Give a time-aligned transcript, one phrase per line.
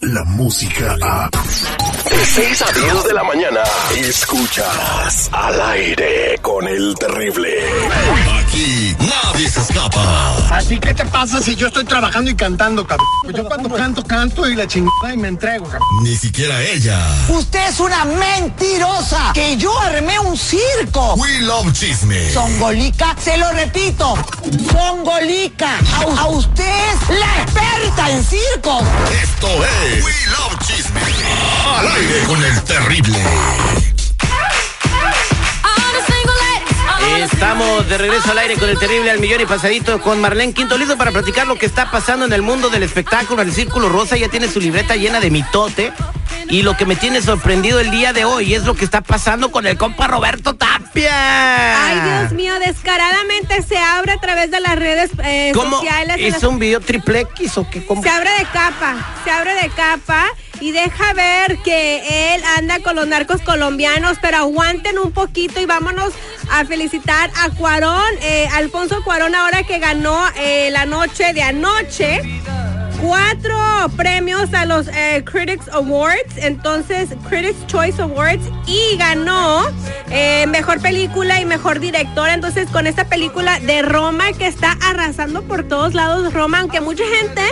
[0.00, 1.30] la música a...
[2.10, 3.60] De 6 a 10 de la mañana,
[3.96, 7.48] escuchas al aire con el terrible.
[8.40, 10.36] Aquí nadie se escapa.
[10.56, 13.06] Así que te pasa si yo estoy trabajando y cantando, cabrón?
[13.24, 15.82] Pues yo cuando canto, canto y la chingada y me entrego, cabrón.
[16.02, 16.98] Ni siquiera ella.
[17.28, 19.32] Usted es una mentirosa.
[19.34, 21.14] Que yo armé un circo.
[21.16, 22.30] We love chisme.
[22.32, 24.16] Songolica, se lo repito.
[24.72, 25.78] Songolica.
[25.96, 26.95] A, a usted
[28.10, 28.80] en circo.
[29.22, 31.00] Esto es We love chisme.
[31.78, 33.18] Al aire con el terrible.
[37.18, 40.76] Estamos de regreso al aire con el terrible al millón y pasadito con Marlene Quinto
[40.76, 43.42] listo para platicar lo que está pasando en el mundo del espectáculo.
[43.42, 45.92] El Círculo Rosa ya tiene su libreta llena de mitote.
[46.48, 49.50] Y lo que me tiene sorprendido el día de hoy es lo que está pasando
[49.50, 51.86] con el compa Roberto Tapia.
[51.88, 55.76] Ay, Dios mío, descaradamente se abre a través de las redes eh, ¿Cómo?
[55.78, 56.20] sociales.
[56.20, 57.84] las- ¿Hizo un video triple X o qué?
[57.84, 58.02] ¿Cómo?
[58.02, 60.26] Se abre de capa, se abre de capa
[60.60, 65.66] y deja ver que él anda con los narcos colombianos, pero aguanten un poquito y
[65.66, 66.12] vámonos
[66.50, 72.20] a felicitar a Cuarón, eh, Alfonso Cuarón ahora que ganó eh, la noche de anoche.
[73.00, 73.56] Cuatro
[73.96, 79.64] premios a los eh, Critics Awards, entonces Critics Choice Awards y ganó
[80.10, 82.28] eh, mejor película y mejor director.
[82.28, 87.04] Entonces con esta película de Roma que está arrasando por todos lados Roma, aunque mucha
[87.20, 87.42] gente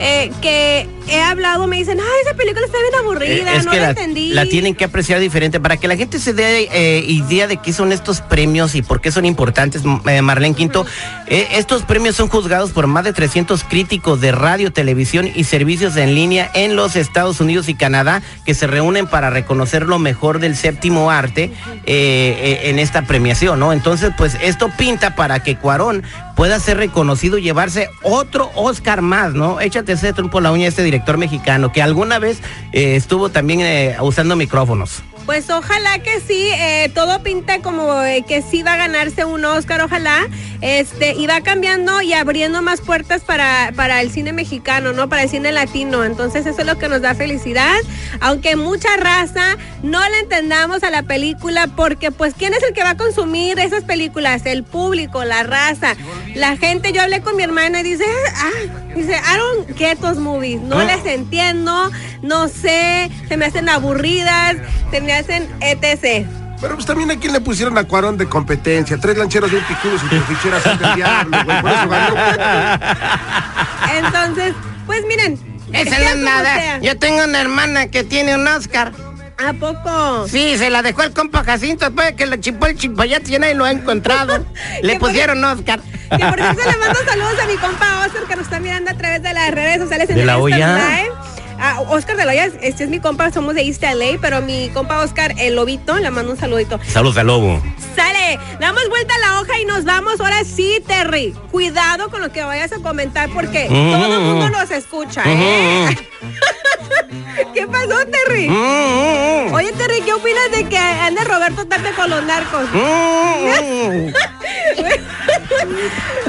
[0.00, 3.72] eh, que he hablado me dicen, ay, esa película está bien aburrida, Eh, es no
[3.72, 4.30] que la, la, entendí.
[4.32, 7.72] la tienen que apreciar diferente para que la gente se dé eh, idea de qué
[7.72, 10.86] son estos premios y por qué son importantes, eh, Marlene Quinto.
[11.26, 15.96] Eh, estos premios son juzgados por más de 300 críticos de radio, televisión y servicios
[15.96, 20.38] en línea en los Estados Unidos y Canadá que se reúnen para reconocer lo mejor
[20.38, 21.52] del séptimo arte
[21.86, 23.72] en esta premiación, ¿no?
[23.72, 26.02] Entonces, pues esto pinta para que Cuarón
[26.36, 29.60] pueda ser reconocido y llevarse otro Oscar más, ¿no?
[29.60, 32.40] Échate ese trompo la uña este director mexicano que alguna vez
[32.72, 35.02] eh, estuvo también eh, usando micrófonos.
[35.26, 39.44] Pues ojalá que sí, eh, todo pinta como eh, que sí va a ganarse un
[39.44, 40.26] Oscar, ojalá,
[40.60, 45.08] este, y va cambiando y abriendo más puertas para, para el cine mexicano, ¿no?
[45.08, 46.04] Para el cine latino.
[46.04, 47.76] Entonces eso es lo que nos da felicidad,
[48.20, 52.82] aunque mucha raza no le entendamos a la película, porque pues ¿quién es el que
[52.82, 54.44] va a consumir esas películas?
[54.46, 55.94] El público, la raza,
[56.34, 56.92] la gente.
[56.92, 58.04] Yo hablé con mi hermana y dice,
[58.36, 60.84] ah, dice, I don't get those movies, no Ah.
[60.84, 61.90] les entiendo,
[62.22, 64.56] no sé, se me hacen aburridas,
[64.90, 66.26] se me hacen etc.
[66.60, 68.98] Pero pues también a quién le pusieron a Cuarón de competencia.
[69.00, 71.62] Tres lancheros bien picudos y tres ficheras son del diablo, güey.
[71.62, 72.14] Por eso ganó.
[73.96, 74.54] Entonces,
[74.86, 75.38] pues miren.
[75.72, 76.54] Esa sea es como nada.
[76.54, 76.78] sea.
[76.80, 78.92] Yo tengo una hermana que tiene un Oscar.
[79.38, 80.28] ¿A poco?
[80.28, 83.38] Sí, se la dejó el compa Jacinto después de que le chipó el chimpayate y
[83.38, 84.44] nadie lo ha encontrado.
[84.82, 85.80] le por- pusieron Oscar.
[86.10, 88.94] Que por cierto le mando saludos a mi compa Oscar que nos está mirando a
[88.94, 91.02] través de las redes sociales en ¿De el la Instagram olla?
[91.02, 91.10] Live.
[91.72, 94.70] Ah, Oscar de la Hoya, este es mi compa, somos de East LA, pero mi
[94.70, 96.80] compa Oscar, el lobito, le mando un saludito.
[96.84, 97.62] Saludos al lobo.
[97.94, 100.20] Sale, damos vuelta a la hoja y nos vamos.
[100.20, 101.32] Ahora sí, Terry.
[101.52, 103.92] Cuidado con lo que vayas a comentar porque Mm.
[103.92, 105.96] todo el mundo nos escucha, ¿eh?
[107.54, 108.48] ¿Qué pasó, Terry?
[108.48, 112.62] Mm, Oye, Terry, ¿qué opinas de que ande Roberto Tapia con los narcos?
[112.72, 114.12] mm,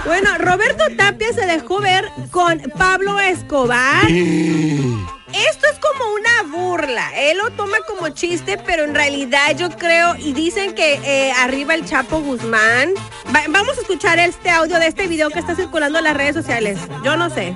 [0.06, 4.06] Bueno, Roberto Tapia se dejó ver con Pablo Escobar.
[5.32, 7.10] Esto es como una burla.
[7.16, 11.74] Él lo toma como chiste, pero en realidad yo creo, y dicen que eh, arriba
[11.74, 12.90] el Chapo Guzmán.
[13.34, 16.34] Va- vamos a escuchar este audio de este video que está circulando en las redes
[16.34, 16.78] sociales.
[17.04, 17.54] Yo no sé.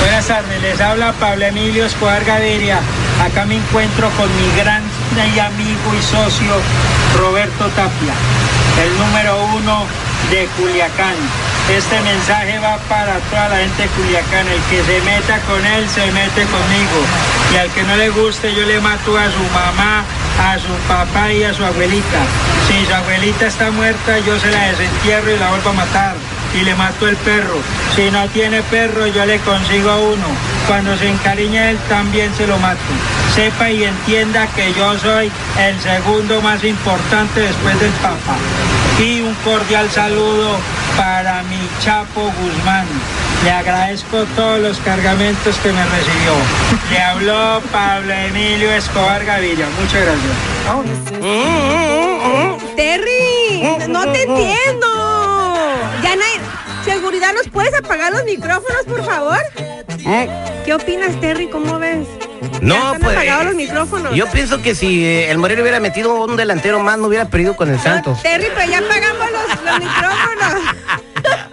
[0.00, 2.80] Buenas tardes, les habla Pablo Emilio Escobar Gaviria.
[3.22, 4.82] Acá me encuentro con mi gran
[5.44, 6.54] amigo y socio
[7.18, 8.14] Roberto Tapia,
[8.84, 9.84] el número uno
[10.30, 11.14] de Culiacán.
[11.68, 14.48] Este mensaje va para toda la gente de.
[14.48, 16.98] El que se meta con él, se mete conmigo.
[17.52, 20.04] Y al que no le guste, yo le mato a su mamá,
[20.40, 22.20] a su papá y a su abuelita.
[22.66, 26.64] Si su abuelita está muerta, yo se la desentierro y la vuelvo a matar y
[26.64, 27.56] le mato el perro.
[27.94, 30.26] Si no tiene perro, yo le consigo uno.
[30.66, 32.78] Cuando se encariña él, también se lo mato.
[33.34, 38.36] Sepa y entienda que yo soy el segundo más importante después del Papa.
[38.98, 40.56] Y un cordial saludo
[40.96, 42.86] para mi Chapo Guzmán.
[43.44, 46.32] Le agradezco todos los cargamentos que me recibió.
[46.90, 49.66] Le habló Pablo Emilio Escobar Gaviria.
[49.80, 50.34] Muchas gracias.
[52.74, 54.97] Terry, no te entiendo.
[56.98, 59.38] Ya Seguridad, ¿nos puedes apagar los micrófonos, por favor?
[60.64, 61.48] ¿Qué opinas, Terry?
[61.48, 62.08] ¿Cómo ves?
[62.40, 63.16] Ya No, están pues.
[63.16, 64.14] apagados los micrófonos.
[64.16, 67.54] Yo pienso que si eh, el Morelia hubiera metido un delantero más, no hubiera perdido
[67.54, 68.20] con el Santos.
[68.22, 70.74] Terry, pero ya apagamos los, los micrófonos.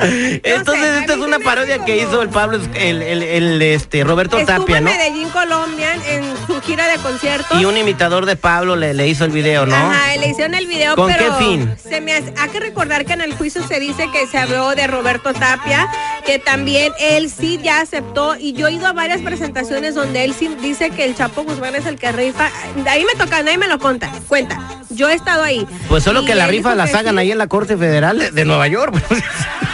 [0.42, 4.38] Entonces, sé, esta es una parodia que hizo el Pablo, el, el, el, este, Roberto
[4.38, 4.90] Estuvo Tapia, en ¿no?
[4.90, 7.60] Medellín, Colombia, en su gira de conciertos.
[7.60, 9.74] Y un imitador de Pablo le, le hizo el video, ¿no?
[9.76, 11.74] Ajá, le hicieron el video, ¿Con pero qué fin?
[11.82, 14.74] se me hace- hay que recordar que en el juicio se dice que se habló
[14.74, 15.88] de Roberto Tapia,
[16.24, 20.34] que también él sí ya aceptó y yo he ido a varias presentaciones donde él
[20.38, 22.50] sí dice que el Chapo Guzmán es el que rifa.
[22.86, 24.58] Ahí me toca, nadie me lo cuenta, cuenta.
[24.90, 25.66] Yo he estado ahí.
[25.88, 27.20] Pues solo que la rifa que hagan sí.
[27.20, 28.94] ahí en la Corte Federal de, de Nueva York.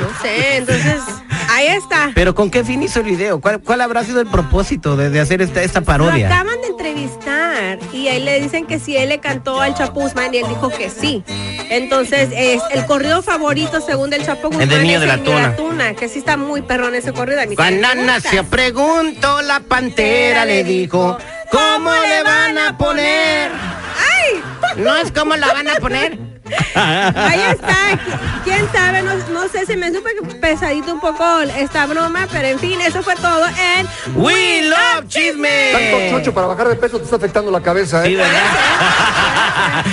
[0.00, 1.00] No sé, entonces
[1.50, 2.10] ahí está.
[2.14, 3.40] Pero ¿con qué fin hizo el video?
[3.40, 6.26] ¿Cuál, cuál habrá sido el propósito de, de hacer esta, esta Lo parodia?
[6.26, 10.32] acaban de entrevistar y ahí le dicen que si él le cantó al Chapo Guzmán
[10.34, 11.24] y él dijo que sí.
[11.70, 15.56] Entonces, es el corrido favorito según del Chapo Guzmán El del niño es de la
[15.56, 15.94] tuna.
[15.94, 17.40] que sí está muy perrón ese corrido.
[17.40, 18.56] A mí Cuando también me nació gusta.
[18.56, 21.18] preguntó la pantera le dijo,
[21.50, 23.50] ¿cómo le van a poner?
[23.50, 24.42] ¡Ay!
[24.82, 26.18] No es cómo la van a poner.
[26.74, 27.90] Ahí está.
[27.92, 27.98] Qui-
[28.44, 29.02] ¿Quién sabe?
[29.02, 30.10] No, no sé, se me supe
[30.40, 36.08] pesadito un poco esta broma, pero en fin, eso fue todo en We Love Chisme.
[36.10, 38.16] Chocho, para bajar de peso te está afectando la cabeza, Sí, ¿eh?
[38.16, 38.42] ¿verdad?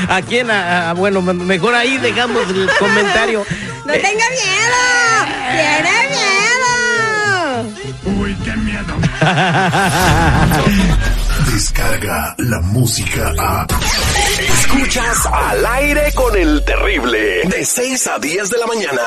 [0.10, 0.50] ¿A quién?
[0.52, 3.46] A- a- bueno, me- mejor ahí dejamos el comentario.
[3.86, 5.25] ¡No tenga miedo!
[5.51, 6.66] ¡Tiene miedo!
[8.22, 8.96] Uy, qué miedo.
[11.54, 13.66] Descarga la música a.
[14.75, 17.44] Escuchas al aire con el terrible.
[17.45, 19.01] De 6 a 10 de la mañana.